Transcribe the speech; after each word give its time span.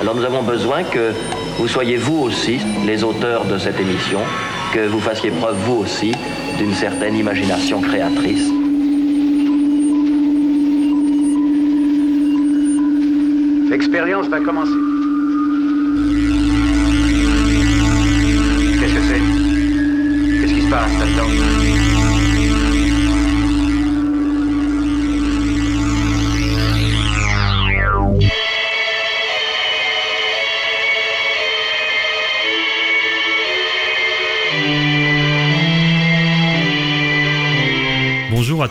Alors 0.00 0.14
nous 0.14 0.24
avons 0.24 0.42
besoin 0.42 0.82
que 0.82 1.12
vous 1.58 1.68
soyez 1.68 1.98
vous 1.98 2.22
aussi 2.22 2.58
les 2.86 3.04
auteurs 3.04 3.44
de 3.44 3.58
cette 3.58 3.78
émission, 3.78 4.20
que 4.72 4.86
vous 4.86 4.98
fassiez 4.98 5.30
preuve 5.30 5.56
vous 5.66 5.76
aussi 5.76 6.14
d'une 6.56 6.72
certaine 6.72 7.16
imagination 7.16 7.82
créatrice. 7.82 8.50
L'expérience 13.70 14.26
va 14.28 14.40
commencer. 14.40 14.89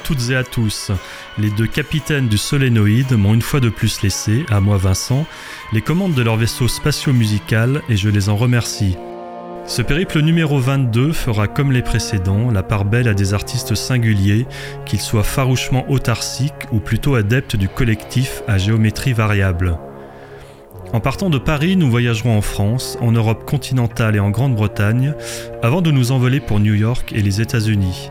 Toutes 0.10 0.32
et 0.32 0.36
à 0.36 0.44
tous. 0.44 0.92
Les 1.38 1.52
deux 1.52 1.68
capitaines 1.68 2.28
du 2.28 2.40
Solénoïde 2.40 3.16
m'ont 3.16 3.36
une 3.36 3.44
fois 3.44 3.60
de 3.60 3.70
plus 3.70 4.02
laissé, 4.02 4.44
à 4.50 4.60
moi 4.60 4.78
Vincent, 4.78 5.28
les 5.72 5.82
commandes 5.82 6.16
de 6.16 6.24
leur 6.24 6.36
vaisseau 6.36 6.68
spatio-musical 6.68 7.84
et 7.90 7.96
je 7.96 8.10
les 8.10 8.28
en 8.28 8.36
remercie. 8.36 8.98
Ce 9.68 9.84
périple 9.84 10.22
numéro 10.22 10.58
22 10.58 11.14
fera 11.14 11.48
comme 11.48 11.72
les 11.72 11.84
précédents 11.84 12.50
la 12.50 12.64
part 12.64 12.86
belle 12.86 13.08
à 13.08 13.14
des 13.14 13.36
artistes 13.36 13.76
singuliers, 13.76 14.48
qu'ils 14.88 15.00
soient 15.00 15.22
farouchement 15.22 15.88
autarciques 15.92 16.66
ou 16.72 16.80
plutôt 16.80 17.14
adeptes 17.14 17.56
du 17.56 17.70
collectif 17.70 18.42
à 18.48 18.58
géométrie 18.58 19.14
variable. 19.14 19.78
En 20.92 21.02
partant 21.02 21.30
de 21.30 21.38
Paris, 21.38 21.76
nous 21.78 21.92
voyagerons 21.92 22.36
en 22.36 22.42
France, 22.42 22.98
en 23.00 23.12
Europe 23.12 23.46
continentale 23.46 24.16
et 24.16 24.20
en 24.20 24.32
Grande-Bretagne, 24.32 25.14
avant 25.62 25.84
de 25.84 25.92
nous 25.92 26.12
envoler 26.12 26.40
pour 26.40 26.60
New 26.60 26.74
York 26.74 27.14
et 27.14 27.22
les 27.22 27.42
États-Unis. 27.42 28.10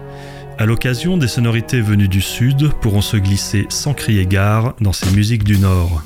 À 0.61 0.67
l'occasion, 0.67 1.17
des 1.17 1.29
sonorités 1.29 1.81
venues 1.81 2.09
du 2.09 2.21
Sud 2.21 2.73
pourront 2.81 3.01
se 3.01 3.17
glisser 3.17 3.67
sans 3.69 3.95
crier 3.95 4.27
gare 4.27 4.75
dans 4.81 4.93
ces 4.93 5.09
musiques 5.13 5.45
du 5.45 5.57
Nord. 5.57 6.03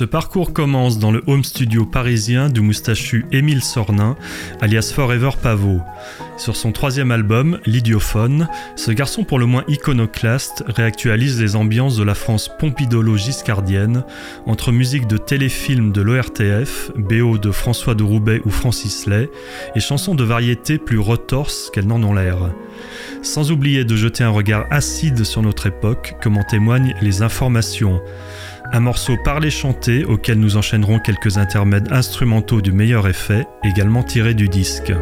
Ce 0.00 0.06
parcours 0.06 0.54
commence 0.54 0.98
dans 0.98 1.12
le 1.12 1.22
home 1.26 1.44
studio 1.44 1.84
parisien 1.84 2.48
du 2.48 2.62
moustachu 2.62 3.26
Émile 3.32 3.62
Sornin, 3.62 4.16
alias 4.62 4.92
Forever 4.94 5.32
Pavot. 5.42 5.82
Sur 6.38 6.56
son 6.56 6.72
troisième 6.72 7.10
album, 7.10 7.60
L'Idiophone, 7.66 8.48
ce 8.76 8.92
garçon 8.92 9.24
pour 9.24 9.38
le 9.38 9.44
moins 9.44 9.62
iconoclaste 9.68 10.64
réactualise 10.66 11.38
les 11.38 11.54
ambiances 11.54 11.98
de 11.98 12.02
la 12.02 12.14
France 12.14 12.50
pompidolo-giscardienne 12.58 14.04
entre 14.46 14.72
musique 14.72 15.06
de 15.06 15.18
téléfilm 15.18 15.92
de 15.92 16.00
l'ORTF, 16.00 16.92
BO 16.96 17.36
de 17.36 17.50
François 17.50 17.94
de 17.94 18.02
Roubaix 18.02 18.40
ou 18.46 18.50
Francis 18.50 19.04
Lay, 19.04 19.28
et 19.74 19.80
chansons 19.80 20.14
de 20.14 20.24
variété 20.24 20.78
plus 20.78 20.98
retorses 20.98 21.68
qu'elles 21.74 21.86
n'en 21.86 22.02
ont 22.02 22.14
l'air. 22.14 22.38
Sans 23.20 23.52
oublier 23.52 23.84
de 23.84 23.96
jeter 23.96 24.24
un 24.24 24.30
regard 24.30 24.64
acide 24.70 25.24
sur 25.24 25.42
notre 25.42 25.66
époque, 25.66 26.16
comme 26.22 26.38
en 26.38 26.42
témoignent 26.42 26.94
les 27.02 27.20
informations. 27.20 28.00
Un 28.72 28.78
morceau 28.80 29.16
parlé-chanté 29.16 30.04
auquel 30.04 30.38
nous 30.38 30.56
enchaînerons 30.56 31.00
quelques 31.00 31.38
intermèdes 31.38 31.90
instrumentaux 31.90 32.60
du 32.60 32.70
meilleur 32.70 33.08
effet, 33.08 33.44
également 33.64 34.04
tirés 34.04 34.34
du 34.34 34.48
disque. 34.48 34.92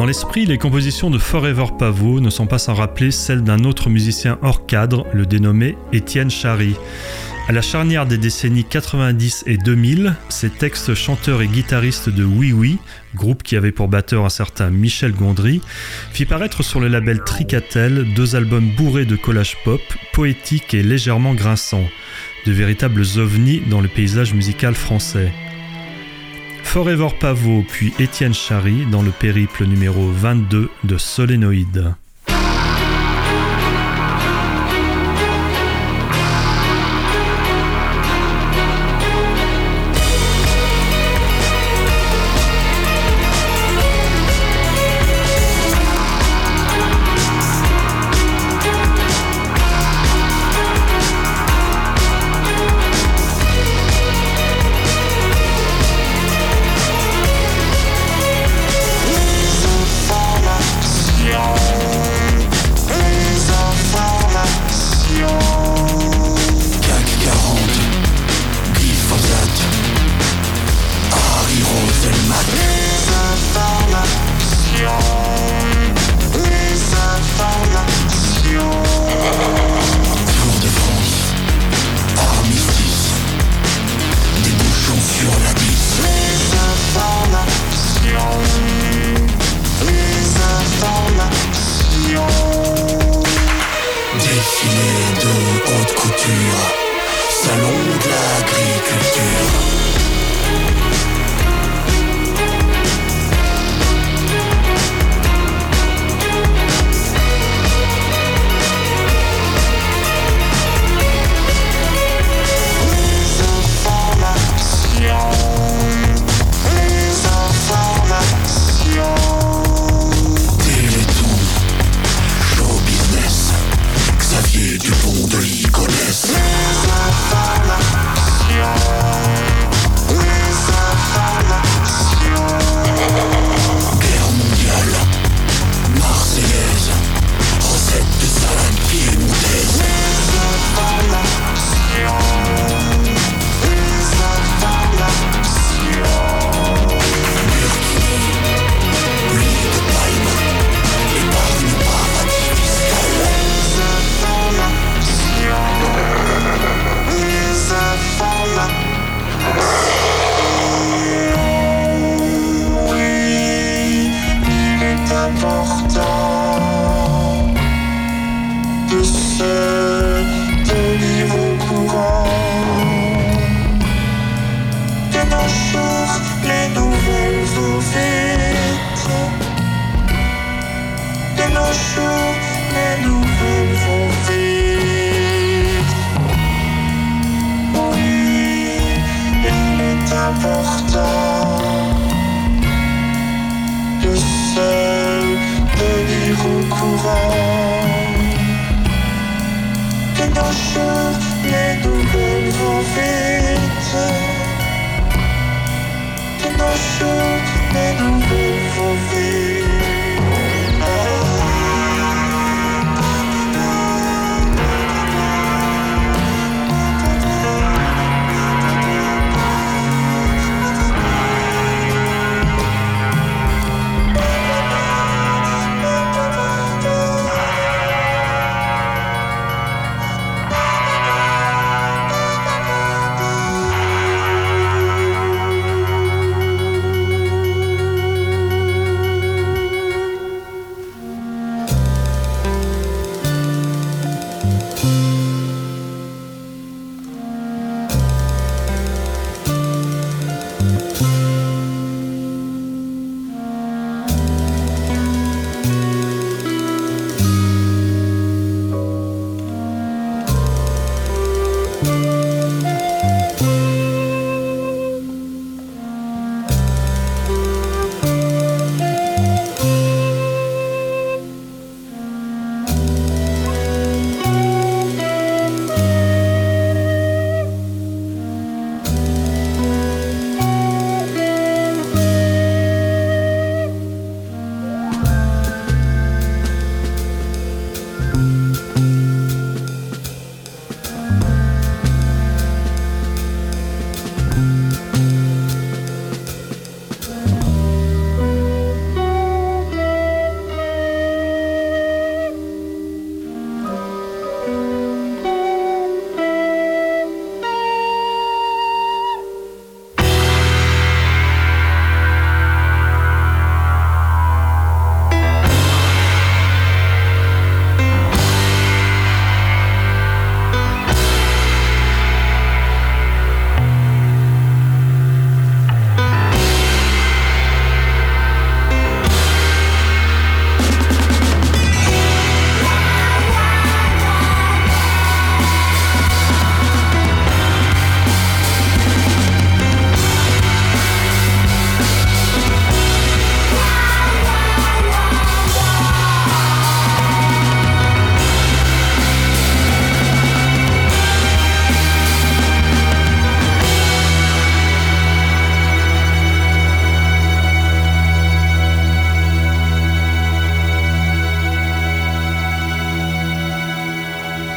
Dans 0.00 0.06
l'esprit, 0.06 0.46
les 0.46 0.56
compositions 0.56 1.10
de 1.10 1.18
Forever 1.18 1.66
Pavot 1.78 2.20
ne 2.20 2.30
sont 2.30 2.46
pas 2.46 2.56
sans 2.56 2.72
rappeler 2.72 3.10
celles 3.10 3.44
d'un 3.44 3.64
autre 3.64 3.90
musicien 3.90 4.38
hors 4.40 4.64
cadre, 4.64 5.06
le 5.12 5.26
dénommé 5.26 5.76
Étienne 5.92 6.30
Chary. 6.30 6.74
À 7.48 7.52
la 7.52 7.60
charnière 7.60 8.06
des 8.06 8.16
décennies 8.16 8.64
90 8.64 9.44
et 9.46 9.58
2000, 9.58 10.14
ces 10.30 10.48
textes 10.48 10.94
chanteurs 10.94 11.42
et 11.42 11.48
guitaristes 11.48 12.08
de 12.08 12.24
Oui 12.24 12.54
Oui, 12.54 12.78
groupe 13.14 13.42
qui 13.42 13.56
avait 13.56 13.72
pour 13.72 13.88
batteur 13.88 14.24
un 14.24 14.30
certain 14.30 14.70
Michel 14.70 15.12
Gondry, 15.12 15.60
fit 16.14 16.24
paraître 16.24 16.62
sur 16.62 16.80
le 16.80 16.88
label 16.88 17.20
Tricatel 17.22 18.14
deux 18.14 18.36
albums 18.36 18.70
bourrés 18.70 19.04
de 19.04 19.16
collages 19.16 19.58
pop, 19.64 19.82
poétiques 20.14 20.72
et 20.72 20.82
légèrement 20.82 21.34
grinçants, 21.34 21.90
de 22.46 22.52
véritables 22.52 23.04
ovnis 23.18 23.60
dans 23.68 23.82
le 23.82 23.88
paysage 23.88 24.32
musical 24.32 24.74
français. 24.74 25.30
Forever 26.64 27.08
Pavot 27.18 27.64
puis 27.68 27.92
Étienne 27.98 28.34
Chary 28.34 28.86
dans 28.90 29.02
le 29.02 29.10
périple 29.10 29.64
numéro 29.64 30.10
22 30.10 30.70
de 30.84 30.98
Solénoïde. 30.98 31.94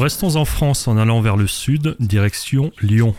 Restons 0.00 0.36
en 0.36 0.46
France 0.46 0.88
en 0.88 0.96
allant 0.96 1.20
vers 1.20 1.36
le 1.36 1.46
sud, 1.46 1.94
direction 2.00 2.72
Lyon. 2.80 3.14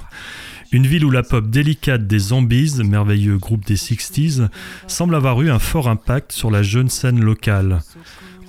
Une 0.71 0.87
ville 0.87 1.05
où 1.05 1.11
la 1.11 1.21
pop 1.21 1.47
délicate 1.47 2.07
des 2.07 2.17
Zombies, 2.17 2.81
merveilleux 2.83 3.37
groupe 3.37 3.63
des 3.65 3.75
60s, 3.75 4.47
semble 4.87 5.13
avoir 5.13 5.39
eu 5.43 5.51
un 5.51 5.59
fort 5.59 5.87
impact 5.87 6.31
sur 6.31 6.49
la 6.49 6.63
jeune 6.63 6.89
scène 6.89 7.21
locale. 7.21 7.81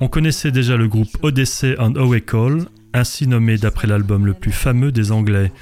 On 0.01 0.09
connaissait 0.09 0.51
déjà 0.51 0.79
le 0.79 0.89
groupe 0.89 1.15
Odyssey 1.21 1.77
and 1.79 1.93
Call, 2.27 2.69
ainsi 2.95 3.27
nommé 3.27 3.59
d'après 3.59 3.87
l'album 3.87 4.25
le 4.25 4.33
plus 4.33 4.51
fameux 4.51 4.93
des 4.93 5.13
Anglais. 5.13 5.53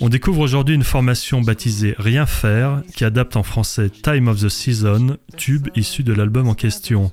On 0.00 0.08
découvre 0.08 0.42
aujourd'hui 0.42 0.76
une 0.76 0.84
formation 0.84 1.40
baptisée 1.40 1.96
Rien 1.98 2.26
faire, 2.26 2.84
qui 2.94 3.04
adapte 3.04 3.36
en 3.36 3.42
français 3.42 3.90
Time 3.90 4.28
of 4.28 4.40
the 4.40 4.48
Season, 4.48 5.16
tube 5.36 5.70
issu 5.74 6.04
de 6.04 6.12
l'album 6.12 6.46
en 6.46 6.54
question. 6.54 7.10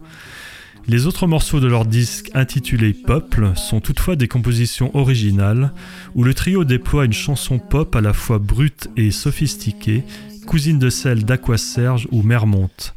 Les 0.90 1.06
autres 1.06 1.28
morceaux 1.28 1.60
de 1.60 1.68
leur 1.68 1.86
disque 1.86 2.32
intitulé 2.34 2.94
Peuple 2.94 3.52
sont 3.56 3.80
toutefois 3.80 4.16
des 4.16 4.28
compositions 4.28 4.90
originales 4.96 5.72
où 6.16 6.24
le 6.24 6.34
trio 6.34 6.64
déploie 6.64 7.06
une 7.06 7.14
chanson 7.14 7.60
pop 7.60 7.96
à 7.96 8.02
la 8.02 8.12
fois 8.12 8.40
brute 8.40 8.90
et 8.98 9.12
sophistiquée, 9.12 10.04
cousine 10.48 10.80
de 10.80 10.90
celle 10.90 11.26
d'Aqua 11.26 11.60
Serge 11.60 12.08
ou 12.10 12.24
Mermonte. 12.24 12.96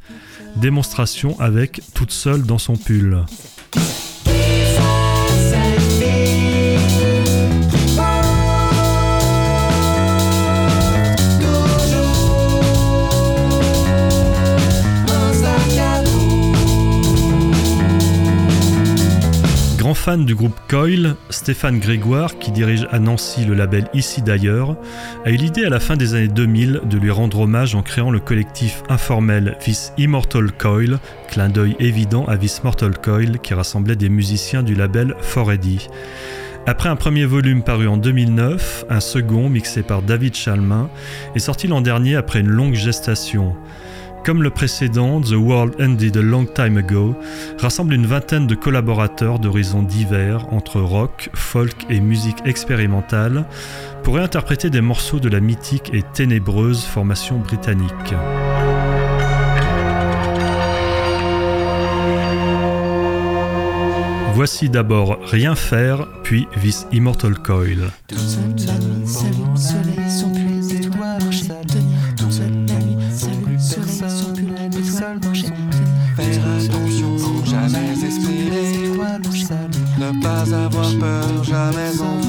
Démonstration 0.57 1.39
avec 1.39 1.83
Toute 1.93 2.13
seule 2.13 2.45
dans 2.45 2.57
son 2.57 2.79
pull. 2.79 3.27
Grand 19.93 20.05
fan 20.05 20.25
du 20.25 20.35
groupe 20.35 20.59
Coil, 20.71 21.17
Stéphane 21.29 21.79
Grégoire, 21.79 22.39
qui 22.39 22.51
dirige 22.51 22.89
à 22.91 22.99
Nancy 22.99 23.45
le 23.45 23.53
label 23.53 23.91
Ici 23.93 24.23
d'ailleurs, 24.23 24.75
a 25.27 25.31
eu 25.31 25.37
l'idée 25.37 25.67
à 25.67 25.69
la 25.69 25.81
fin 25.81 25.99
des 25.99 26.15
années 26.15 26.29
2000 26.29 26.81
de 26.89 26.97
lui 26.97 27.11
rendre 27.11 27.41
hommage 27.41 27.75
en 27.75 27.83
créant 27.83 28.11
le 28.11 28.19
collectif 28.19 28.83
informel 28.89 29.55
This 29.61 29.93
Immortal 29.99 30.51
Coil, 30.53 30.99
clin 31.29 31.51
d'œil 31.51 31.77
évident 31.79 32.25
à 32.25 32.39
This 32.39 32.65
Mortal 32.65 32.97
Coil 32.97 33.39
qui 33.41 33.53
rassemblait 33.53 33.95
des 33.95 34.09
musiciens 34.09 34.63
du 34.63 34.75
label 34.75 35.15
Foredy. 35.21 35.89
Après 36.67 36.89
un 36.89 36.97
premier 36.97 37.27
volume 37.27 37.63
paru 37.63 37.87
en 37.87 37.99
2009, 37.99 38.87
un 38.89 39.01
second, 39.01 39.51
mixé 39.51 39.83
par 39.83 40.01
David 40.01 40.35
Chalmin, 40.35 40.89
est 41.35 41.39
sorti 41.39 41.67
l'an 41.67 41.83
dernier 41.83 42.17
après 42.17 42.41
une 42.41 42.49
longue 42.49 42.73
gestation. 42.73 43.55
Comme 44.25 44.45
le 44.45 44.51
précédent, 44.51 45.21
The 45.21 45.33
World 45.33 45.75
Ended 45.81 46.17
a 46.17 46.23
Long 46.23 46.47
Time 46.47 46.77
Ago 46.77 47.17
rassemble 47.59 47.93
une 47.95 48.07
vingtaine 48.07 48.47
de 48.47 48.55
collaborateurs 48.55 49.41
d'horizons 49.41 49.83
divers 49.83 50.47
entre 50.53 50.81
rock, 50.81 51.29
folk 51.35 51.87
et 51.91 51.99
musique 51.99 52.39
expérimentale 52.45 53.47
pour 54.05 54.15
réinterpréter 54.15 54.71
des 54.71 54.81
morceaux 54.81 55.19
de 55.19 55.29
la 55.29 55.41
mythique 55.41 55.91
et 55.93 56.03
ténébreuse 56.03 56.85
formation 56.85 57.39
britannique. 57.39 58.15
Voici 64.35 64.69
d'abord 64.69 65.19
Rien 65.25 65.57
faire, 65.57 66.07
puis 66.23 66.47
This 66.61 66.87
Immortal 66.93 67.35
Coil. 67.35 67.91
Peur, 81.03 81.43
jamais 81.43 82.01
en 82.01 82.22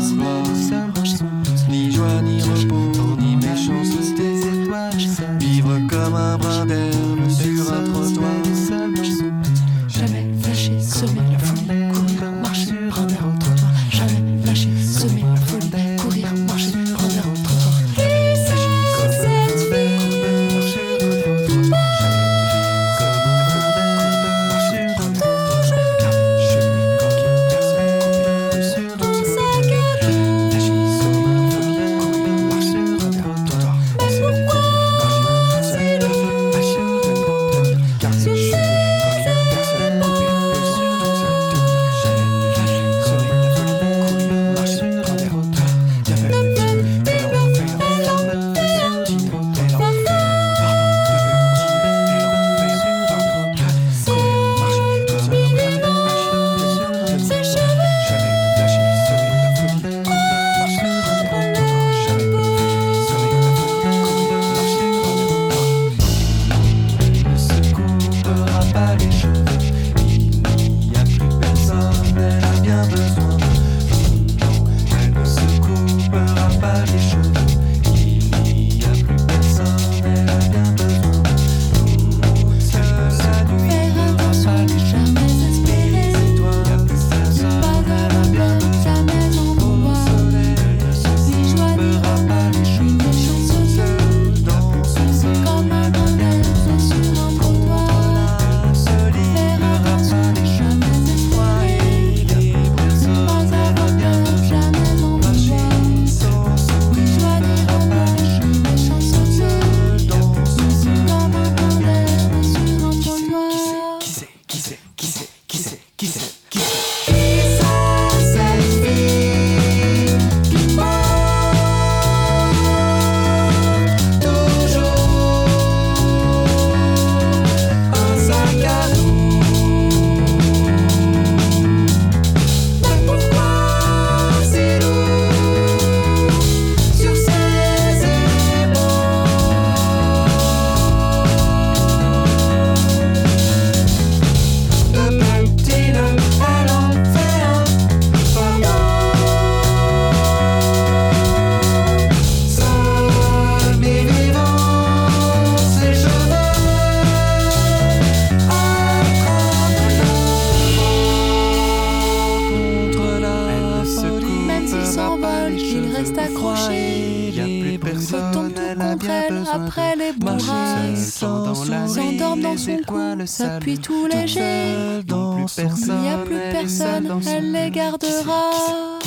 s'appuie 173.64 173.80
tout 173.80 174.08
léger. 174.08 174.74
Il 175.08 175.94
n'y 176.02 176.10
a 176.10 176.18
plus 176.18 176.40
personne, 176.52 177.22
elle 177.28 177.52
les 177.52 177.72
gardera. 177.72 179.00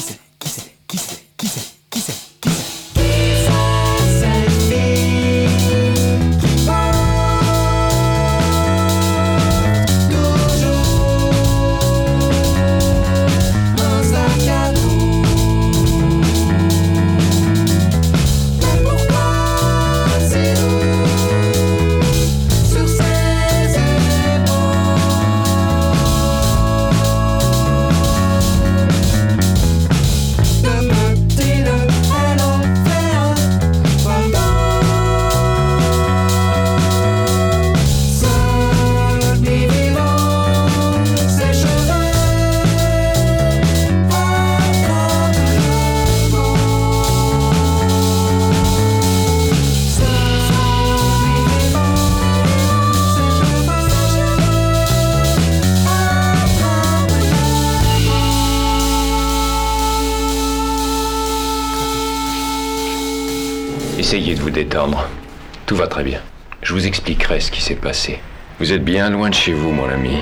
Tout 65.65 65.77
va 65.77 65.87
très 65.87 66.05
bien. 66.05 66.21
Je 66.63 66.75
vous 66.75 66.87
expliquerai 66.87 67.41
ce 67.41 67.51
qui 67.51 67.63
s'est 67.63 67.77
passé. 67.77 68.21
Vous 68.59 68.73
êtes 68.73 68.85
bien 68.85 69.09
loin 69.09 69.31
de 69.31 69.35
chez 69.35 69.55
vous, 69.55 69.73
mon 69.73 69.89
ami. 69.89 70.19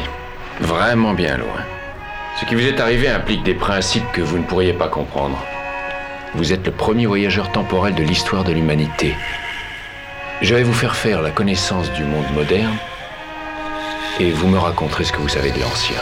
Vraiment 0.61 1.13
bien 1.13 1.37
loin. 1.37 1.61
Ce 2.39 2.45
qui 2.45 2.55
vous 2.55 2.65
est 2.65 2.79
arrivé 2.79 3.09
implique 3.09 3.43
des 3.43 3.55
principes 3.55 4.11
que 4.13 4.21
vous 4.23 4.39
ne 4.39 4.45
pourriez 4.45 4.73
pas 4.73 4.87
comprendre. 4.87 5.43
Vous 6.35 6.53
êtes 6.53 6.65
le 6.65 6.73
premier 6.73 7.07
voyageur 7.07 7.51
temporel 7.51 7.97
de 7.97 8.05
l'histoire 8.05 8.45
de 8.45 8.53
l'humanité. 8.53 9.17
Je 10.41 10.55
vais 10.55 10.63
vous 10.63 10.73
faire 10.73 10.95
faire 10.95 11.21
la 11.21 11.31
connaissance 11.31 11.91
du 11.93 12.05
monde 12.05 12.31
moderne 12.33 12.77
et 14.21 14.31
vous 14.31 14.47
me 14.47 14.59
raconterez 14.59 15.03
ce 15.05 15.13
que 15.13 15.19
vous 15.19 15.29
savez 15.29 15.51
de 15.51 15.61
l'ancien. 15.61 16.01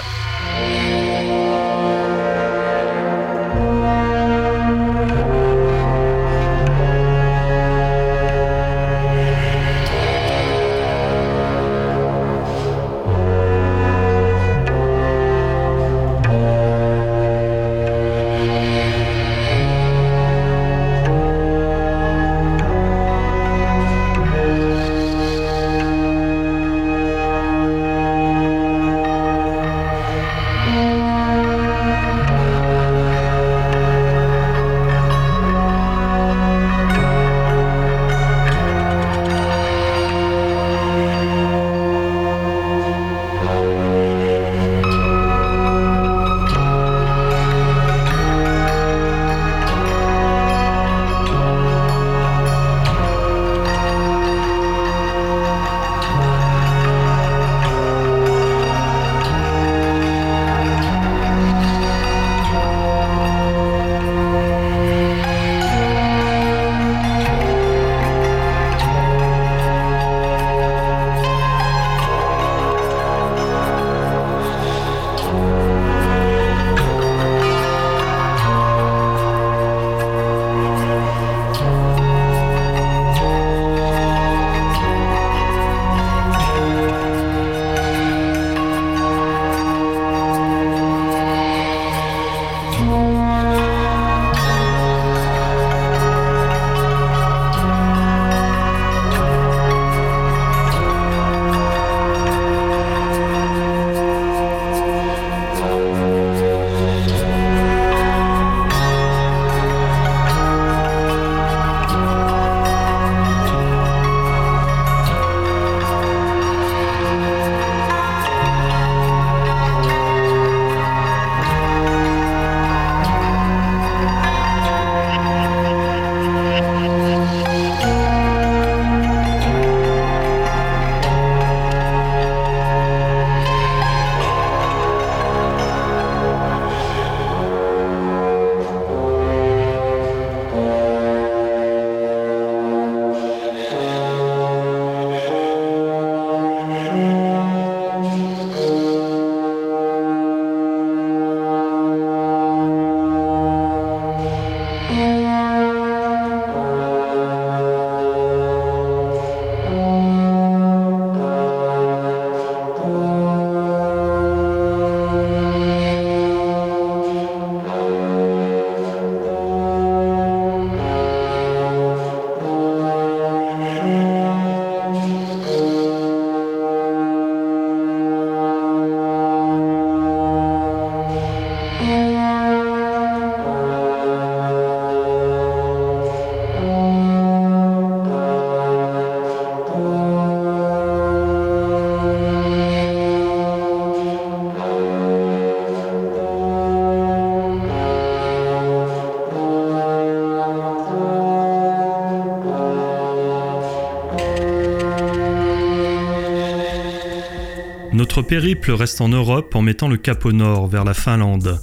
Périple 208.32 208.72
reste 208.72 209.02
en 209.02 209.10
Europe 209.10 209.54
en 209.54 209.60
mettant 209.60 209.88
le 209.88 209.98
cap 209.98 210.24
au 210.24 210.32
nord, 210.32 210.66
vers 210.66 210.84
la 210.84 210.94
Finlande. 210.94 211.60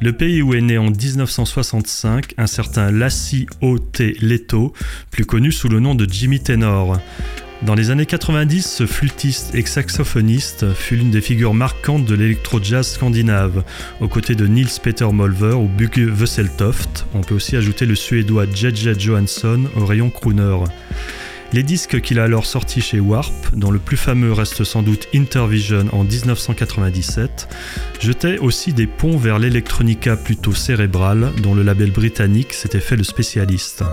Le 0.00 0.12
pays 0.12 0.42
où 0.42 0.54
est 0.54 0.60
né 0.60 0.78
en 0.78 0.92
1965 0.92 2.34
un 2.38 2.46
certain 2.46 2.92
Lassi 2.92 3.48
O.T. 3.60 4.18
Leto, 4.20 4.72
plus 5.10 5.26
connu 5.26 5.50
sous 5.50 5.68
le 5.68 5.80
nom 5.80 5.96
de 5.96 6.06
Jimmy 6.08 6.38
Tenor. 6.38 7.00
Dans 7.62 7.74
les 7.74 7.90
années 7.90 8.06
90, 8.06 8.62
ce 8.64 8.86
flûtiste 8.86 9.56
et 9.56 9.66
saxophoniste 9.66 10.72
fut 10.72 10.94
l'une 10.94 11.10
des 11.10 11.20
figures 11.20 11.52
marquantes 11.52 12.04
de 12.04 12.14
l'électro-jazz 12.14 12.86
scandinave, 12.86 13.64
aux 14.00 14.06
côtés 14.06 14.36
de 14.36 14.46
Nils 14.46 14.68
Peter 14.80 15.08
Molver 15.12 15.54
ou 15.54 15.66
Bugge 15.66 16.12
Wesseltoft. 16.16 17.06
On 17.14 17.22
peut 17.22 17.34
aussi 17.34 17.56
ajouter 17.56 17.86
le 17.86 17.96
suédois 17.96 18.46
J.J. 18.54 19.00
Johansson 19.00 19.64
au 19.74 19.84
rayon 19.84 20.10
crooner. 20.10 20.58
Les 21.54 21.62
disques 21.62 22.00
qu'il 22.00 22.18
a 22.18 22.24
alors 22.24 22.46
sortis 22.46 22.80
chez 22.80 22.98
Warp, 22.98 23.54
dont 23.54 23.70
le 23.70 23.78
plus 23.78 23.96
fameux 23.96 24.32
reste 24.32 24.64
sans 24.64 24.82
doute 24.82 25.06
Intervision 25.14 25.84
en 25.92 26.02
1997, 26.02 27.48
jetaient 28.00 28.38
aussi 28.38 28.72
des 28.72 28.88
ponts 28.88 29.16
vers 29.16 29.38
l'électronica 29.38 30.16
plutôt 30.16 30.52
cérébrale, 30.52 31.30
dont 31.44 31.54
le 31.54 31.62
label 31.62 31.92
britannique 31.92 32.54
s'était 32.54 32.80
fait 32.80 32.96
le 32.96 33.04
spécialiste. 33.04 33.84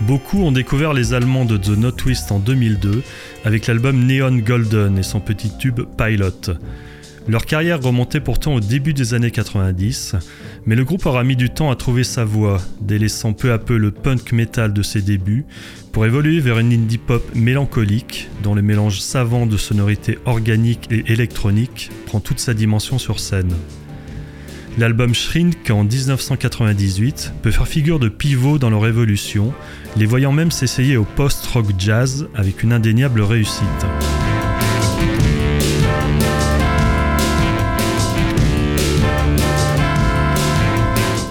Beaucoup 0.00 0.42
ont 0.42 0.50
découvert 0.50 0.94
les 0.94 1.14
Allemands 1.14 1.44
de 1.44 1.56
The 1.56 1.78
No 1.78 1.92
Twist 1.92 2.32
en 2.32 2.40
2002 2.40 3.04
avec 3.44 3.68
l'album 3.68 4.04
Neon 4.04 4.38
Golden 4.38 4.98
et 4.98 5.04
son 5.04 5.20
petit 5.20 5.56
tube 5.56 5.82
Pilot. 5.96 6.56
Leur 7.28 7.44
carrière 7.44 7.82
remontait 7.82 8.20
pourtant 8.20 8.54
au 8.54 8.60
début 8.60 8.94
des 8.94 9.12
années 9.12 9.30
90, 9.30 10.16
mais 10.64 10.74
le 10.74 10.84
groupe 10.84 11.04
aura 11.04 11.24
mis 11.24 11.36
du 11.36 11.50
temps 11.50 11.70
à 11.70 11.76
trouver 11.76 12.02
sa 12.02 12.24
voie, 12.24 12.58
délaissant 12.80 13.34
peu 13.34 13.52
à 13.52 13.58
peu 13.58 13.76
le 13.76 13.90
punk 13.90 14.32
metal 14.32 14.72
de 14.72 14.82
ses 14.82 15.02
débuts, 15.02 15.44
pour 15.92 16.06
évoluer 16.06 16.40
vers 16.40 16.58
une 16.58 16.72
indie 16.72 16.96
pop 16.96 17.22
mélancolique, 17.34 18.30
dont 18.42 18.54
le 18.54 18.62
mélange 18.62 19.00
savant 19.00 19.44
de 19.44 19.58
sonorités 19.58 20.18
organiques 20.24 20.88
et 20.90 21.12
électroniques 21.12 21.90
prend 22.06 22.20
toute 22.20 22.40
sa 22.40 22.54
dimension 22.54 22.98
sur 22.98 23.20
scène. 23.20 23.52
L'album 24.78 25.12
Shrink 25.12 25.68
en 25.70 25.84
1998 25.84 27.34
peut 27.42 27.50
faire 27.50 27.68
figure 27.68 27.98
de 27.98 28.08
pivot 28.08 28.58
dans 28.58 28.70
leur 28.70 28.86
évolution, 28.86 29.52
les 29.98 30.06
voyant 30.06 30.32
même 30.32 30.50
s'essayer 30.50 30.96
au 30.96 31.04
post-rock 31.04 31.66
jazz 31.78 32.26
avec 32.34 32.62
une 32.62 32.72
indéniable 32.72 33.20
réussite. 33.20 33.86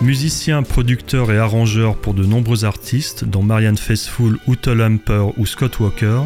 Musicien, 0.07 0.63
producteur 0.63 1.33
et 1.33 1.37
arrangeur 1.37 1.97
pour 1.97 2.13
de 2.13 2.23
nombreux 2.23 2.63
artistes, 2.63 3.25
dont 3.25 3.43
Marianne 3.43 3.75
Faithfull, 3.75 4.39
Ute 4.47 4.67
Lamper 4.67 5.25
ou 5.35 5.45
Scott 5.45 5.81
Walker, 5.81 6.21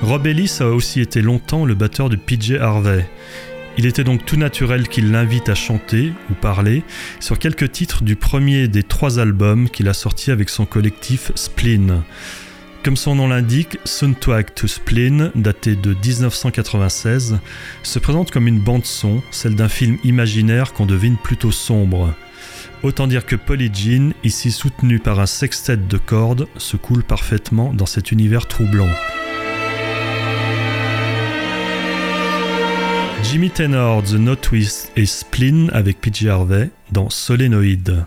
Rob 0.00 0.26
Ellis 0.26 0.56
a 0.60 0.68
aussi 0.68 1.02
été 1.02 1.20
longtemps 1.20 1.66
le 1.66 1.74
batteur 1.74 2.08
de 2.08 2.16
PJ 2.16 2.52
Harvey. 2.52 3.06
Il 3.76 3.84
était 3.84 4.04
donc 4.04 4.24
tout 4.24 4.38
naturel 4.38 4.88
qu'il 4.88 5.10
l'invite 5.10 5.50
à 5.50 5.54
chanter 5.54 6.14
ou 6.30 6.34
parler 6.34 6.82
sur 7.20 7.38
quelques 7.38 7.70
titres 7.70 8.04
du 8.04 8.16
premier 8.16 8.68
des 8.68 8.82
trois 8.82 9.18
albums 9.18 9.68
qu'il 9.68 9.88
a 9.88 9.92
sortis 9.92 10.30
avec 10.30 10.48
son 10.48 10.64
collectif 10.64 11.30
Spleen. 11.34 12.00
Comme 12.82 12.96
son 12.96 13.16
nom 13.16 13.28
l'indique, 13.28 13.76
Soundtrack 13.84 14.54
to 14.54 14.66
Spleen, 14.66 15.30
daté 15.34 15.76
de 15.76 15.90
1996, 15.90 17.38
se 17.82 17.98
présente 17.98 18.30
comme 18.30 18.48
une 18.48 18.60
bande-son, 18.60 19.22
celle 19.30 19.56
d'un 19.56 19.68
film 19.68 19.98
imaginaire 20.04 20.72
qu'on 20.72 20.86
devine 20.86 21.18
plutôt 21.22 21.52
sombre. 21.52 22.14
Autant 22.82 23.06
dire 23.06 23.26
que 23.26 23.36
Jean, 23.72 24.14
ici 24.24 24.50
soutenu 24.50 24.98
par 25.00 25.20
un 25.20 25.26
sextet 25.26 25.76
de 25.76 25.98
cordes, 25.98 26.48
se 26.56 26.78
coule 26.78 27.02
parfaitement 27.02 27.74
dans 27.74 27.86
cet 27.86 28.10
univers 28.10 28.46
troublant. 28.46 28.88
Jimmy 33.22 33.50
Tenor, 33.50 34.02
The 34.02 34.14
No 34.14 34.34
Twist 34.34 34.92
et 34.96 35.04
Spleen 35.04 35.70
avec 35.72 36.00
PJ 36.00 36.26
Harvey 36.26 36.70
dans 36.90 37.10
Solénoïde. 37.10 38.06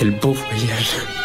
Quel 0.00 0.12
beau 0.12 0.32
voyage 0.32 1.19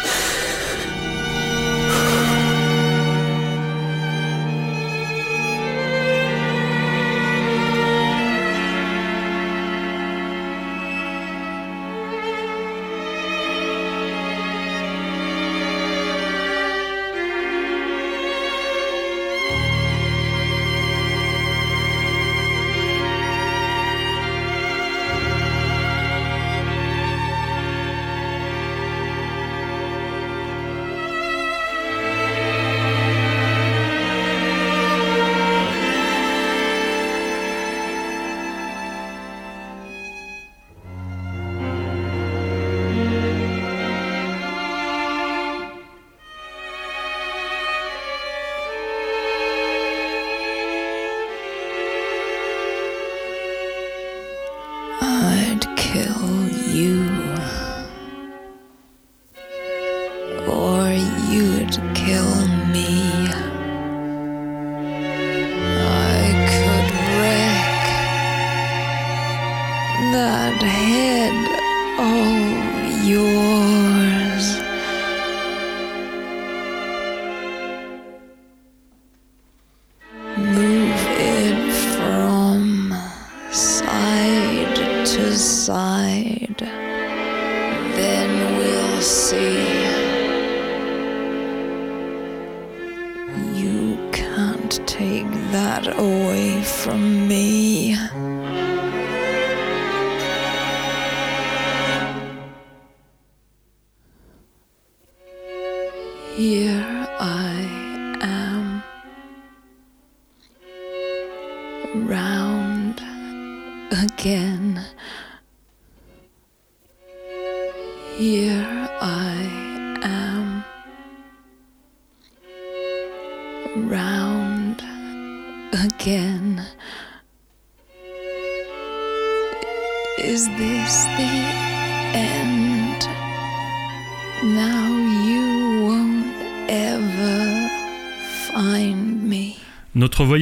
me. 97.06 98.35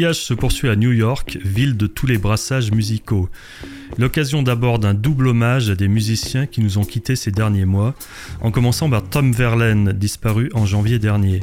Voyage 0.05 0.23
se 0.23 0.35
poursuit 0.35 0.69
à 0.69 0.77
New 0.77 0.93
York, 0.93 1.39
ville 1.43 1.79
de 1.79 1.87
tous 1.87 2.07
les 2.07 2.19
brassages 2.19 2.71
musicaux. 2.73 3.31
L'occasion 3.97 4.43
d'abord 4.43 4.79
d'un 4.79 4.93
double 4.93 5.29
hommage 5.29 5.71
à 5.71 5.77
des 5.77 5.89
musiciens 5.89 6.45
qui 6.45 6.61
nous 6.61 6.77
ont 6.77 6.85
quittés 6.85 7.17
ces 7.17 7.31
derniers 7.31 7.65
mois, 7.65 7.95
en 8.43 8.51
commençant 8.51 8.91
par 8.91 9.03
Tom 9.03 9.33
Verlaine, 9.33 9.93
disparu 9.93 10.51
en 10.53 10.67
janvier 10.67 10.99
dernier. 10.99 11.41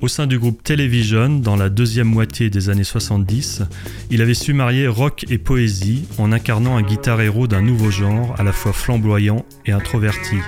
Au 0.00 0.08
sein 0.08 0.26
du 0.26 0.36
groupe 0.36 0.64
Television, 0.64 1.38
dans 1.38 1.54
la 1.54 1.68
deuxième 1.68 2.08
moitié 2.08 2.50
des 2.50 2.70
années 2.70 2.82
70, 2.82 3.62
il 4.10 4.20
avait 4.20 4.34
su 4.34 4.52
marier 4.52 4.88
rock 4.88 5.24
et 5.30 5.38
poésie 5.38 6.08
en 6.18 6.32
incarnant 6.32 6.76
un 6.76 6.82
guitar 6.82 7.20
héros 7.20 7.46
d'un 7.46 7.62
nouveau 7.62 7.92
genre, 7.92 8.34
à 8.36 8.42
la 8.42 8.52
fois 8.52 8.72
flamboyant 8.72 9.46
et 9.64 9.70
introverti. 9.70 10.38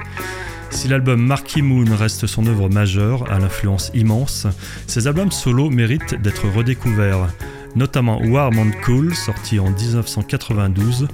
Si 0.71 0.89
l'album 0.89 1.21
Marquee 1.21 1.63
Moon 1.63 1.85
reste 1.97 2.27
son 2.27 2.47
œuvre 2.47 2.69
majeure, 2.69 3.31
à 3.31 3.39
l'influence 3.39 3.91
immense, 3.95 4.47
ses 4.87 5.07
albums 5.07 5.33
solo 5.33 5.71
méritent 5.71 6.15
d'être 6.21 6.49
redécouverts, 6.49 7.29
notamment 7.75 8.21
Warm 8.23 8.59
and 8.59 8.71
Cool, 8.85 9.15
sorti 9.15 9.59
en 9.59 9.71
1992, 9.71 11.09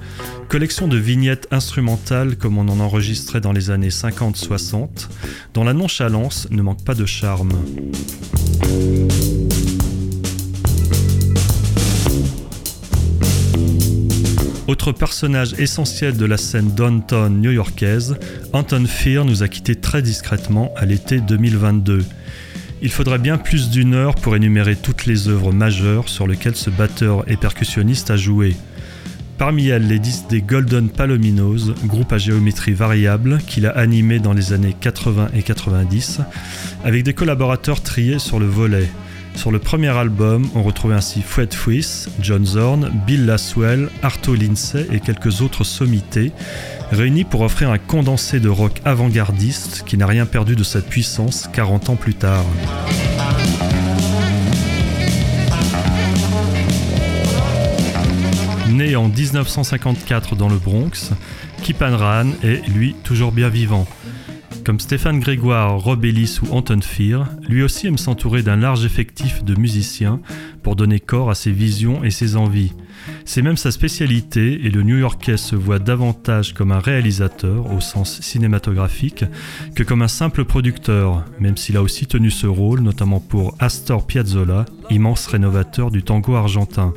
collection 0.49 0.87
de 0.87 0.97
vignettes 0.97 1.47
instrumentales 1.51 2.37
comme 2.37 2.57
on 2.57 2.67
en 2.67 2.79
enregistrait 2.79 3.41
dans 3.41 3.51
les 3.51 3.69
années 3.69 3.89
50-60, 3.89 5.07
dont 5.53 5.63
la 5.63 5.73
nonchalance 5.73 6.47
ne 6.51 6.61
manque 6.61 6.83
pas 6.83 6.95
de 6.95 7.05
charme. 7.05 7.53
Autre 14.67 14.91
personnage 14.91 15.53
essentiel 15.59 16.17
de 16.17 16.25
la 16.25 16.37
scène 16.37 16.71
downtown 16.73 17.39
new-yorkaise, 17.39 18.17
Anton 18.51 18.85
Fear 18.87 19.23
nous 19.23 19.43
a 19.43 19.47
quittés 19.47 19.75
très 19.75 20.01
discrètement 20.01 20.73
à 20.75 20.85
l'été 20.85 21.19
2022. 21.19 22.03
Il 22.81 22.89
faudrait 22.89 23.19
bien 23.19 23.37
plus 23.37 23.69
d'une 23.69 23.93
heure 23.93 24.15
pour 24.15 24.35
énumérer 24.35 24.75
toutes 24.75 25.05
les 25.05 25.27
œuvres 25.27 25.51
majeures 25.51 26.09
sur 26.09 26.25
lesquelles 26.25 26.55
ce 26.55 26.71
batteur 26.71 27.29
et 27.29 27.37
percussionniste 27.37 28.09
a 28.09 28.17
joué. 28.17 28.55
Parmi 29.37 29.67
elles, 29.67 29.87
les 29.87 29.99
disques 29.99 30.29
des 30.31 30.41
Golden 30.41 30.89
Palominos, 30.89 31.71
groupe 31.85 32.11
à 32.11 32.17
géométrie 32.17 32.73
variable 32.73 33.37
qu'il 33.45 33.67
a 33.67 33.77
animé 33.77 34.17
dans 34.17 34.33
les 34.33 34.51
années 34.51 34.75
80 34.79 35.29
et 35.35 35.43
90, 35.43 36.21
avec 36.83 37.03
des 37.03 37.13
collaborateurs 37.13 37.83
triés 37.83 38.17
sur 38.17 38.39
le 38.39 38.47
volet. 38.47 38.89
Sur 39.35 39.51
le 39.51 39.59
premier 39.59 39.89
album, 39.89 40.49
on 40.55 40.63
retrouve 40.63 40.93
ainsi 40.93 41.21
Fred 41.21 41.53
Fwiss, 41.53 42.09
John 42.19 42.45
Zorn, 42.45 42.91
Bill 43.05 43.25
Laswell, 43.25 43.89
Arto 44.01 44.33
Lindsay 44.33 44.87
et 44.91 44.99
quelques 44.99 45.41
autres 45.41 45.63
sommités, 45.63 46.31
réunis 46.91 47.25
pour 47.25 47.41
offrir 47.41 47.69
un 47.69 47.77
condensé 47.77 48.39
de 48.39 48.49
rock 48.49 48.81
avant-gardiste 48.85 49.83
qui 49.85 49.97
n'a 49.97 50.07
rien 50.07 50.25
perdu 50.25 50.55
de 50.55 50.63
sa 50.63 50.81
puissance 50.81 51.47
40 51.53 51.89
ans 51.89 51.95
plus 51.95 52.15
tard. 52.15 52.45
Né 58.71 58.95
en 58.95 59.09
1954 59.09 60.35
dans 60.35 60.49
le 60.49 60.57
Bronx, 60.57 61.11
Kip 61.61 61.81
Anran 61.81 62.31
est, 62.43 62.67
lui, 62.67 62.95
toujours 63.03 63.31
bien 63.31 63.49
vivant. 63.49 63.87
Comme 64.65 64.79
Stéphane 64.79 65.19
Grégoire, 65.19 65.77
Rob 65.77 66.03
Ellis 66.05 66.39
ou 66.41 66.51
Anton 66.51 66.81
Fear, 66.81 67.29
lui 67.47 67.61
aussi 67.61 67.85
aime 67.85 67.99
s'entourer 67.99 68.41
d'un 68.41 68.55
large 68.55 68.83
effectif 68.83 69.43
de 69.43 69.53
musiciens 69.53 70.19
pour 70.63 70.75
donner 70.75 70.99
corps 70.99 71.29
à 71.29 71.35
ses 71.35 71.51
visions 71.51 72.03
et 72.03 72.09
ses 72.09 72.35
envies. 72.35 72.73
C'est 73.25 73.43
même 73.43 73.57
sa 73.57 73.69
spécialité 73.69 74.65
et 74.65 74.71
le 74.71 74.81
New-Yorkais 74.81 75.37
se 75.37 75.55
voit 75.55 75.77
davantage 75.77 76.55
comme 76.55 76.71
un 76.71 76.79
réalisateur 76.79 77.71
au 77.71 77.79
sens 77.79 78.21
cinématographique 78.21 79.23
que 79.75 79.83
comme 79.83 80.01
un 80.01 80.07
simple 80.07 80.45
producteur, 80.45 81.23
même 81.39 81.57
s'il 81.57 81.77
a 81.77 81.83
aussi 81.83 82.07
tenu 82.07 82.31
ce 82.31 82.47
rôle 82.47 82.79
notamment 82.79 83.19
pour 83.19 83.55
Astor 83.59 84.07
Piazzolla, 84.07 84.65
immense 84.89 85.27
rénovateur 85.27 85.91
du 85.91 86.01
tango 86.01 86.33
argentin. 86.33 86.91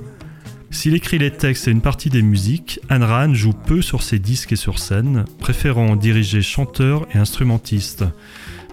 S'il 0.71 0.95
écrit 0.95 1.19
les 1.19 1.31
textes 1.31 1.67
et 1.67 1.71
une 1.71 1.81
partie 1.81 2.11
des 2.11 2.23
musiques, 2.23 2.81
Ayn 2.91 3.03
Rand 3.03 3.35
joue 3.35 3.53
peu 3.53 3.81
sur 3.81 4.03
ses 4.03 4.19
disques 4.19 4.53
et 4.53 4.57
sur 4.57 4.79
scène, 4.79 5.25
préférant 5.39 5.97
diriger 5.97 6.43
chanteurs 6.43 7.07
et 7.15 7.19
instrumentistes. 7.19 8.05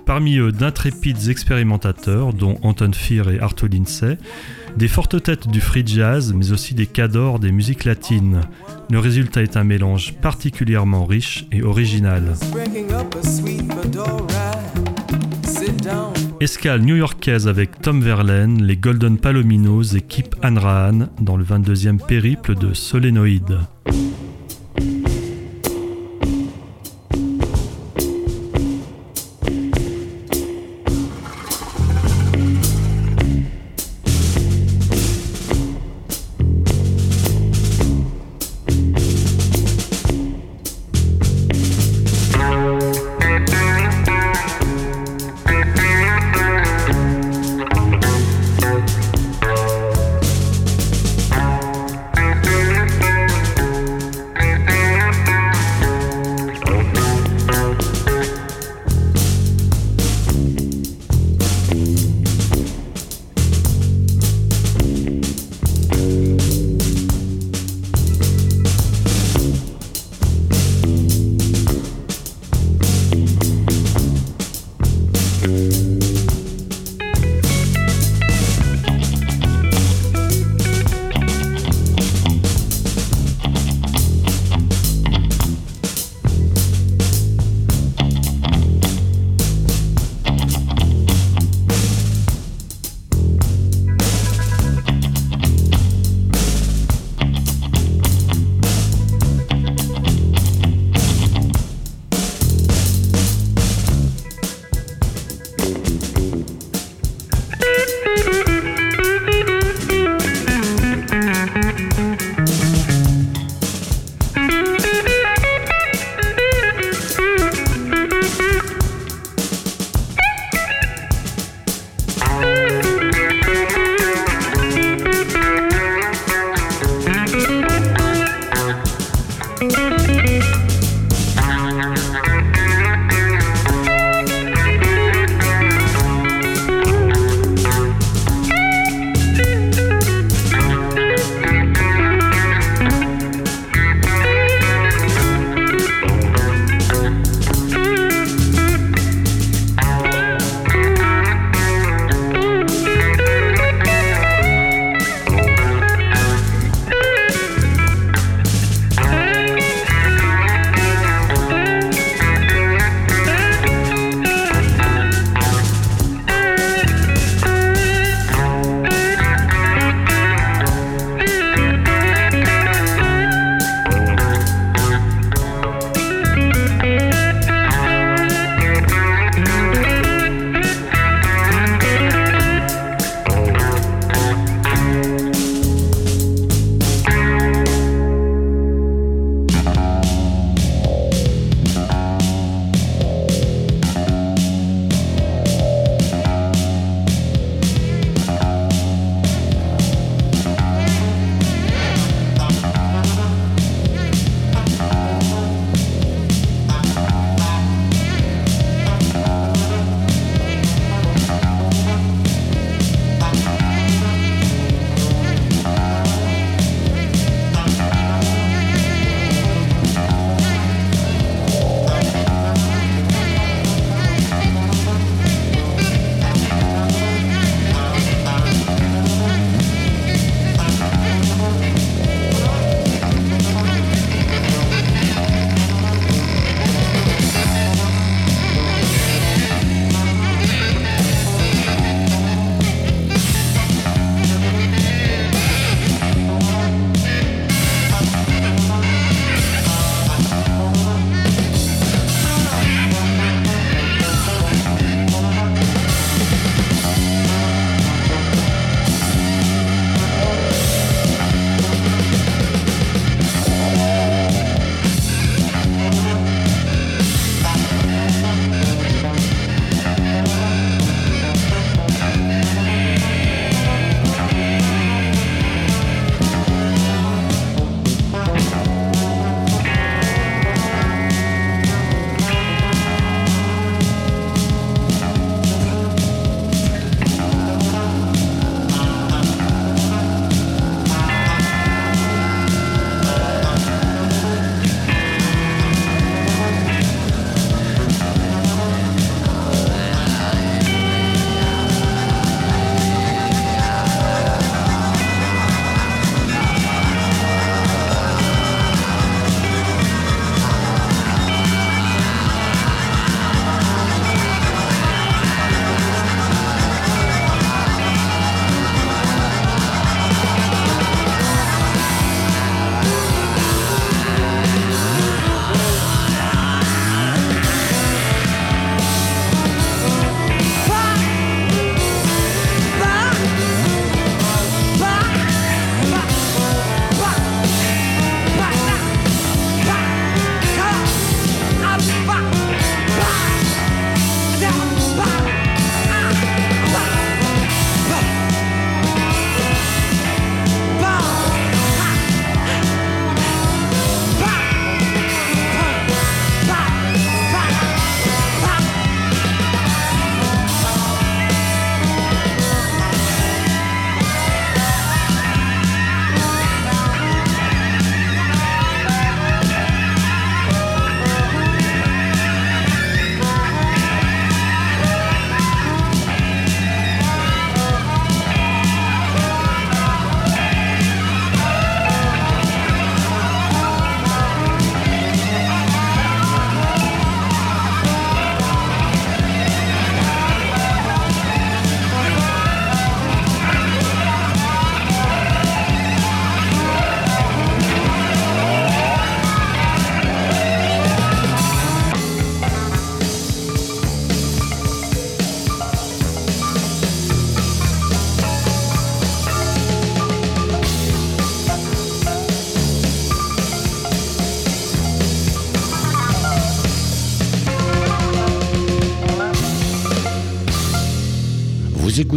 Parmi 0.06 0.38
eux, 0.38 0.52
d'intrépides 0.52 1.30
expérimentateurs, 1.30 2.34
dont 2.34 2.60
Anton 2.62 2.91
Fear 2.93 3.30
et 3.30 3.39
Arto 3.39 3.66
Lindsay, 3.66 4.20
des 4.78 4.88
fortes 4.88 5.24
têtes 5.24 5.48
du 5.48 5.62
free 5.62 5.84
jazz, 5.86 6.34
mais 6.34 6.52
aussi 6.52 6.76
des 6.76 6.86
cadors 6.86 7.39
des 7.39 7.52
musiques 7.52 7.86
latines. 7.86 8.41
Le 8.91 9.00
résultat 9.00 9.41
est 9.41 9.58
un 9.58 9.64
mélange 9.64 10.14
particulièrement 10.22 11.06
riche 11.06 11.48
et 11.52 11.64
original. 11.64 12.36
Escale 16.46 16.82
new-yorkaise 16.82 17.48
avec 17.48 17.82
Tom 17.82 18.02
Verlaine, 18.02 18.62
les 18.62 18.78
Golden 18.78 19.18
Palominos 19.18 19.96
et 19.96 20.02
Kip 20.02 20.36
Anrahan 20.43 21.08
dans 21.20 21.38
le 21.38 21.43
22e 21.43 21.98
périple 21.98 22.54
de 22.54 22.72
Solénoïde. 22.72 23.58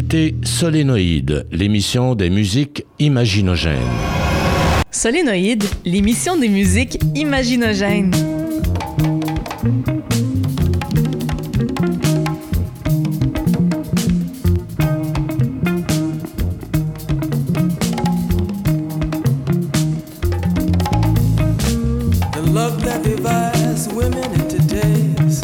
Écoutez 0.08 0.36
Solénoïde, 0.42 1.46
l'émission 1.52 2.14
des 2.14 2.30
musiques 2.30 2.86
imaginogènes. 2.98 3.76
Solénoïde, 4.90 5.64
l'émission 5.84 6.38
des 6.38 6.48
musiques 6.48 6.98
imaginogènes. 7.14 8.12
Women 23.94 24.24
into 24.34 24.58
days 24.66 25.40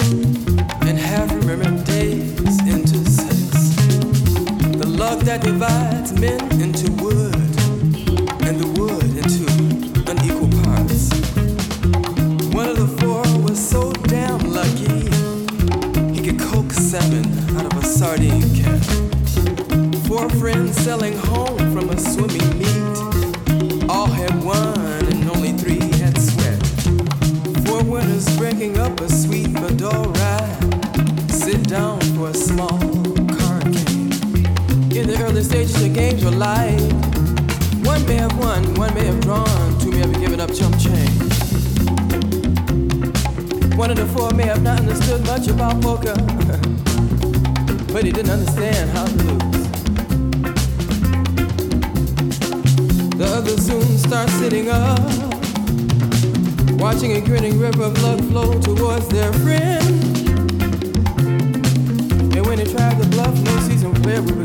and 0.82 0.98
remembered 1.44 1.84
days 1.84 2.63
that 5.34 5.42
divides 5.42 6.12
men 6.20 6.40
into 6.62 6.92
wood 7.02 7.34
and 8.46 8.56
the 8.60 8.70
wood 8.78 9.02
into 9.18 9.44
unequal 10.08 10.48
parts. 10.62 11.10
One 12.54 12.68
of 12.68 12.78
the 12.78 12.86
four 13.00 13.22
was 13.42 13.58
so 13.58 13.90
damn 14.06 14.38
lucky 14.52 15.10
he 16.14 16.24
could 16.24 16.38
coax 16.38 16.76
salmon 16.76 17.26
out 17.56 17.66
of 17.66 17.82
a 17.82 17.84
sardine 17.84 18.48
can. 18.54 18.80
Four 20.06 20.30
friends 20.30 20.76
selling 20.76 21.18
home 21.18 21.43
games 35.94 36.24
were 36.24 36.32
life. 36.32 36.92
One 37.86 38.04
may 38.06 38.16
have 38.16 38.36
won, 38.36 38.74
one 38.74 38.92
may 38.94 39.04
have 39.04 39.20
drawn, 39.20 39.78
two 39.78 39.92
may 39.92 39.98
have 39.98 40.18
given 40.18 40.40
up 40.40 40.52
chump 40.52 40.76
change. 40.76 41.22
One 43.76 43.92
of 43.92 43.96
the 43.98 44.06
four 44.12 44.32
may 44.32 44.46
have 44.46 44.60
not 44.62 44.80
understood 44.80 45.24
much 45.24 45.46
about 45.46 45.80
poker, 45.80 46.14
but 47.92 48.04
he 48.04 48.10
didn't 48.10 48.30
understand 48.30 48.90
how 48.90 49.06
to 49.06 49.14
lose. 49.14 49.68
The 53.16 53.26
others 53.26 53.64
soon 53.64 53.96
start 53.96 54.28
sitting 54.30 54.70
up, 54.70 54.98
watching 56.80 57.12
a 57.12 57.20
grinning 57.20 57.60
river 57.60 57.84
of 57.84 57.94
blood 57.94 58.24
flow 58.24 58.60
towards 58.60 59.06
their 59.08 59.32
friend. 59.44 59.84
And 62.34 62.46
when 62.46 62.58
he 62.58 62.64
tried 62.64 63.00
to 63.00 63.08
bluff, 63.10 63.38
no 63.44 63.58
seasoned 63.60 64.02
player 64.02 64.43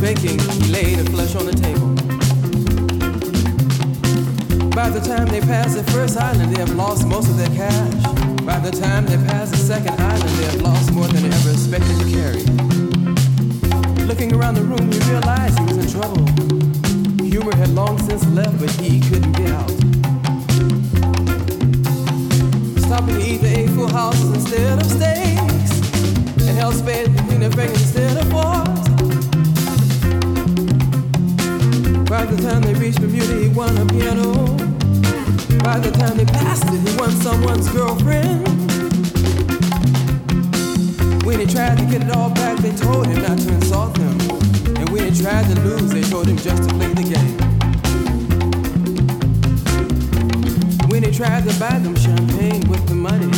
faking, 0.00 0.38
he 0.38 0.72
laid 0.72 0.98
the 0.98 1.10
flesh 1.10 1.34
on 1.34 1.44
the 1.46 1.52
table. 1.52 1.88
By 4.70 4.90
the 4.90 5.00
time 5.00 5.26
they 5.26 5.40
pass 5.40 5.74
the 5.74 5.82
first 5.90 6.16
island, 6.16 6.54
they 6.54 6.60
have 6.60 6.74
lost 6.76 7.04
most 7.06 7.28
of 7.28 7.36
their 7.36 7.48
cash. 7.48 7.94
By 8.44 8.60
the 8.60 8.70
time 8.70 9.06
they 9.06 9.16
pass 9.16 9.50
the 9.50 9.56
second 9.56 9.98
island, 10.00 10.30
they 10.38 10.44
have 10.44 10.62
lost 10.62 10.92
more 10.92 11.08
than 11.08 11.28
they 11.28 11.36
ever 11.36 11.50
expected 11.50 11.98
to 11.98 12.06
carry. 12.14 12.42
Looking 14.06 14.34
around 14.34 14.54
the 14.54 14.62
room, 14.62 14.90
he 14.92 15.00
realized 15.10 15.58
he 15.58 15.64
was 15.64 15.78
in 15.82 15.90
trouble. 15.90 16.24
Humor 17.24 17.56
had 17.56 17.70
long 17.70 17.98
since 17.98 18.24
left, 18.28 18.56
but 18.60 18.70
he 18.80 19.00
couldn't 19.00 19.32
get 19.32 19.50
out. 19.50 19.70
Stopping 22.86 23.16
to 23.16 23.26
eat, 23.26 23.38
they 23.38 23.64
ate 23.64 23.70
full 23.70 23.88
houses 23.88 24.30
instead 24.32 24.78
of 24.78 24.86
steaks. 24.86 25.72
And 26.46 26.56
held 26.56 26.74
spades 26.74 27.10
between 27.10 27.40
their 27.40 27.50
fingers 27.50 27.82
instead 27.82 28.16
of 28.16 28.30
forks. 28.30 28.57
By 32.18 32.26
the 32.26 32.42
time 32.42 32.62
they 32.62 32.74
reached 32.74 33.00
Bermuda, 33.00 33.36
he 33.40 33.48
won 33.48 33.78
a 33.78 33.86
piano. 33.86 34.32
By 35.62 35.78
the 35.78 35.92
time 35.92 36.16
they 36.16 36.24
passed 36.24 36.64
it, 36.64 36.80
he 36.80 36.96
won 36.98 37.12
someone's 37.12 37.68
girlfriend. 37.68 38.44
When 41.24 41.38
he 41.38 41.46
tried 41.46 41.78
to 41.78 41.84
get 41.84 42.02
it 42.02 42.10
all 42.10 42.30
back, 42.30 42.58
they 42.58 42.74
told 42.74 43.06
him 43.06 43.22
not 43.22 43.38
to 43.38 43.54
insult 43.54 43.94
them. 43.94 44.18
And 44.78 44.88
when 44.88 45.12
he 45.12 45.22
tried 45.22 45.46
to 45.46 45.60
lose, 45.60 45.92
they 45.92 46.02
told 46.02 46.26
him 46.26 46.36
just 46.38 46.68
to 46.68 46.74
play 46.74 46.92
the 46.92 47.04
game. 47.04 47.38
When 50.90 51.04
he 51.04 51.12
tried 51.12 51.44
to 51.48 51.54
buy 51.60 51.78
them 51.78 51.94
champagne 51.94 52.68
with 52.68 52.84
the 52.88 52.96
money, 52.96 53.30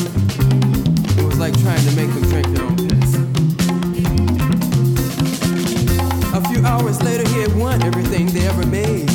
it 1.20 1.26
was 1.26 1.39
like 1.39 1.53
trying 1.61 1.85
to 1.85 1.93
make 1.97 2.09
them 2.14 2.22
drink 2.31 2.47
their 2.57 2.64
own 2.64 2.70
had 7.41 7.57
won 7.57 7.82
everything 7.82 8.26
they 8.26 8.47
ever 8.47 8.66
made. 8.66 9.09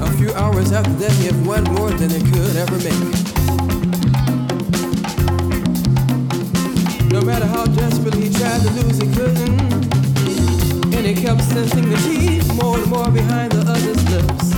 A 0.00 0.12
few 0.12 0.32
hours 0.34 0.70
after 0.70 0.92
that, 0.92 1.10
he 1.12 1.26
had 1.26 1.44
won 1.44 1.64
more 1.74 1.90
than 1.90 2.08
they 2.08 2.20
could 2.20 2.56
ever 2.56 2.78
make. 2.78 3.18
No 7.10 7.20
matter 7.20 7.46
how 7.46 7.64
desperately 7.64 8.28
he 8.28 8.32
tried 8.32 8.60
to 8.62 8.70
lose, 8.78 8.98
he 8.98 9.12
couldn't. 9.12 9.60
And 10.94 11.04
he 11.04 11.14
kept 11.14 11.42
sensing 11.42 11.88
the 11.90 11.96
teeth 11.96 12.46
more 12.54 12.78
and 12.78 12.86
more 12.86 13.10
behind 13.10 13.50
the 13.50 13.64
other's 13.66 14.04
lips. 14.14 14.52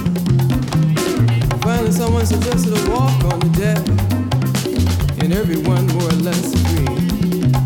Finally, 1.63 1.93
someone 1.93 2.27
suggested 2.27 2.77
a 2.77 2.91
walk 2.91 3.25
on 3.33 3.41
the 3.41 3.49
deck, 3.57 3.83
and 5.23 5.33
everyone 5.33 5.87
more 5.89 6.09
or 6.09 6.21
less 6.21 6.53
agreed. 6.53 7.57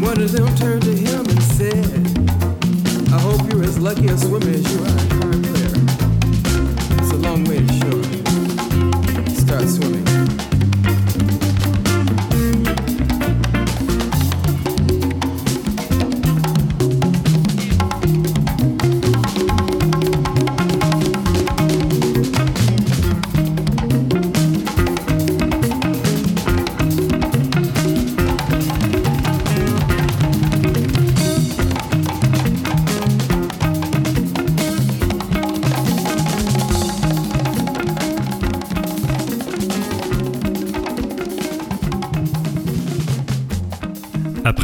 One 0.00 0.22
of 0.22 0.32
them 0.32 0.54
turned 0.56 0.84
to 0.84 0.94
him 0.94 1.26
and 1.26 1.42
said, 1.42 2.05
hope 3.36 3.52
you're 3.52 3.64
as 3.64 3.78
lucky 3.78 4.06
a 4.06 4.16
swimmer 4.16 4.48
as 4.48 4.72
you 4.72 4.84
are 4.84 5.45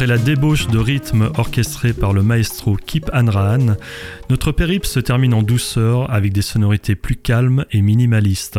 Après 0.02 0.16
la 0.16 0.20
débauche 0.20 0.66
de 0.66 0.78
rythme 0.78 1.30
orchestrée 1.38 1.92
par 1.92 2.12
le 2.12 2.24
maestro 2.24 2.74
Kip 2.74 3.08
Hanrahan, 3.12 3.76
notre 4.30 4.50
périple 4.50 4.84
se 4.84 4.98
termine 4.98 5.32
en 5.32 5.44
douceur 5.44 6.12
avec 6.12 6.32
des 6.32 6.42
sonorités 6.42 6.96
plus 6.96 7.14
calmes 7.14 7.66
et 7.70 7.82
minimalistes. 7.82 8.58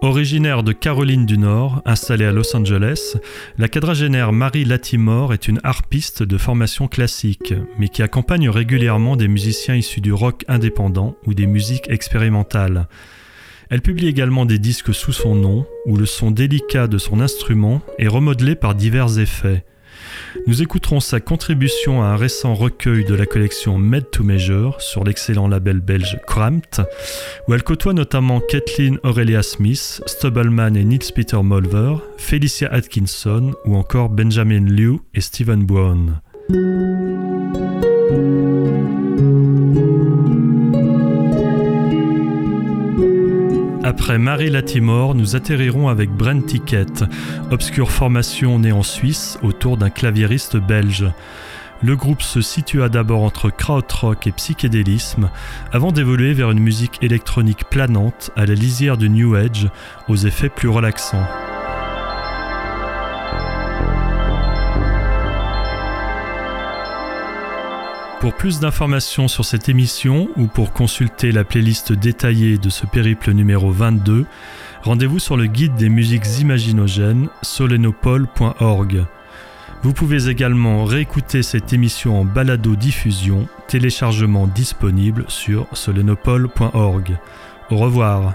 Originaire 0.00 0.62
de 0.62 0.72
Caroline 0.72 1.26
du 1.26 1.36
Nord, 1.36 1.82
installée 1.84 2.24
à 2.24 2.32
Los 2.32 2.56
Angeles, 2.56 3.18
la 3.58 3.68
quadragénaire 3.68 4.32
Marie 4.32 4.64
Latimore 4.64 5.34
est 5.34 5.48
une 5.48 5.60
harpiste 5.64 6.22
de 6.22 6.38
formation 6.38 6.88
classique, 6.88 7.52
mais 7.78 7.90
qui 7.90 8.02
accompagne 8.02 8.48
régulièrement 8.48 9.16
des 9.16 9.28
musiciens 9.28 9.74
issus 9.74 10.00
du 10.00 10.14
rock 10.14 10.46
indépendant 10.48 11.14
ou 11.26 11.34
des 11.34 11.46
musiques 11.46 11.90
expérimentales. 11.90 12.88
Elle 13.72 13.80
publie 13.80 14.06
également 14.06 14.44
des 14.44 14.58
disques 14.58 14.92
sous 14.92 15.14
son 15.14 15.34
nom, 15.34 15.66
où 15.86 15.96
le 15.96 16.04
son 16.04 16.30
délicat 16.30 16.88
de 16.88 16.98
son 16.98 17.20
instrument 17.20 17.80
est 17.98 18.06
remodelé 18.06 18.54
par 18.54 18.74
divers 18.74 19.18
effets. 19.18 19.64
Nous 20.46 20.60
écouterons 20.60 21.00
sa 21.00 21.20
contribution 21.20 22.02
à 22.02 22.08
un 22.08 22.16
récent 22.16 22.52
recueil 22.52 23.06
de 23.06 23.14
la 23.14 23.24
collection 23.24 23.78
Made 23.78 24.10
to 24.10 24.24
Measure 24.24 24.78
sur 24.82 25.04
l'excellent 25.04 25.48
label 25.48 25.80
belge 25.80 26.18
Cramped, 26.26 26.84
où 27.48 27.54
elle 27.54 27.62
côtoie 27.62 27.94
notamment 27.94 28.40
Kathleen 28.40 28.98
Aurelia 29.04 29.42
Smith, 29.42 30.02
Stubbleman 30.04 30.76
et 30.76 30.84
Nils 30.84 31.10
Peter 31.14 31.40
Molver, 31.42 31.94
Felicia 32.18 32.70
Atkinson 32.70 33.54
ou 33.64 33.76
encore 33.76 34.10
Benjamin 34.10 34.66
Liu 34.66 34.98
et 35.14 35.22
Stephen 35.22 35.64
Brown. 35.64 36.20
Après 43.92 44.16
Marie 44.16 44.48
Latimore, 44.48 45.14
nous 45.14 45.36
atterrirons 45.36 45.88
avec 45.88 46.08
Brent 46.08 46.46
Ticket, 46.46 47.04
obscure 47.50 47.90
formation 47.90 48.58
née 48.58 48.72
en 48.72 48.82
Suisse 48.82 49.38
autour 49.42 49.76
d'un 49.76 49.90
claviériste 49.90 50.56
belge. 50.56 51.04
Le 51.82 51.94
groupe 51.94 52.22
se 52.22 52.40
situa 52.40 52.88
d'abord 52.88 53.22
entre 53.22 53.50
krautrock 53.50 54.26
et 54.26 54.32
psychédélisme, 54.32 55.28
avant 55.72 55.92
d'évoluer 55.92 56.32
vers 56.32 56.50
une 56.50 56.60
musique 56.60 57.00
électronique 57.02 57.64
planante 57.68 58.30
à 58.34 58.46
la 58.46 58.54
lisière 58.54 58.96
du 58.96 59.10
New 59.10 59.34
Age, 59.34 59.68
aux 60.08 60.16
effets 60.16 60.48
plus 60.48 60.70
relaxants. 60.70 61.26
Pour 68.22 68.34
plus 68.34 68.60
d'informations 68.60 69.26
sur 69.26 69.44
cette 69.44 69.68
émission 69.68 70.28
ou 70.36 70.46
pour 70.46 70.72
consulter 70.72 71.32
la 71.32 71.42
playlist 71.42 71.92
détaillée 71.92 72.56
de 72.56 72.70
ce 72.70 72.86
périple 72.86 73.32
numéro 73.32 73.72
22, 73.72 74.26
rendez-vous 74.84 75.18
sur 75.18 75.36
le 75.36 75.46
guide 75.46 75.74
des 75.74 75.88
musiques 75.88 76.38
imaginogènes 76.38 77.28
solenopole.org. 77.42 79.06
Vous 79.82 79.92
pouvez 79.92 80.28
également 80.28 80.84
réécouter 80.84 81.42
cette 81.42 81.72
émission 81.72 82.20
en 82.20 82.24
balado-diffusion, 82.24 83.48
téléchargement 83.66 84.46
disponible 84.46 85.24
sur 85.26 85.66
solenopole.org. 85.72 87.18
Au 87.70 87.76
revoir. 87.76 88.34